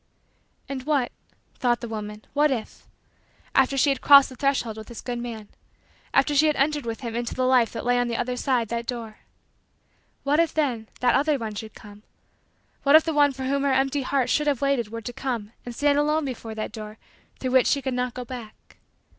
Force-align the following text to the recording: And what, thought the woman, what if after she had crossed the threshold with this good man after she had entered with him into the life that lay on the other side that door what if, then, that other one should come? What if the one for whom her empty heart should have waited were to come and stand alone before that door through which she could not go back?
And 0.67 0.81
what, 0.87 1.11
thought 1.59 1.79
the 1.79 1.87
woman, 1.87 2.25
what 2.33 2.49
if 2.49 2.87
after 3.53 3.77
she 3.77 3.89
had 3.91 4.01
crossed 4.01 4.29
the 4.29 4.35
threshold 4.35 4.75
with 4.77 4.87
this 4.87 4.99
good 4.99 5.19
man 5.19 5.47
after 6.11 6.33
she 6.33 6.47
had 6.47 6.55
entered 6.55 6.87
with 6.87 7.01
him 7.01 7.15
into 7.15 7.35
the 7.35 7.45
life 7.45 7.71
that 7.73 7.85
lay 7.85 7.99
on 7.99 8.07
the 8.07 8.17
other 8.17 8.35
side 8.35 8.69
that 8.69 8.87
door 8.87 9.19
what 10.23 10.39
if, 10.39 10.55
then, 10.55 10.87
that 11.01 11.13
other 11.13 11.37
one 11.37 11.53
should 11.53 11.75
come? 11.75 12.01
What 12.81 12.95
if 12.95 13.03
the 13.03 13.13
one 13.13 13.31
for 13.31 13.43
whom 13.43 13.61
her 13.61 13.73
empty 13.73 14.01
heart 14.01 14.31
should 14.31 14.47
have 14.47 14.59
waited 14.59 14.87
were 14.87 15.01
to 15.01 15.13
come 15.13 15.51
and 15.67 15.75
stand 15.75 15.99
alone 15.99 16.25
before 16.25 16.55
that 16.55 16.71
door 16.71 16.97
through 17.39 17.51
which 17.51 17.67
she 17.67 17.83
could 17.83 17.93
not 17.93 18.15
go 18.15 18.25
back? 18.25 18.77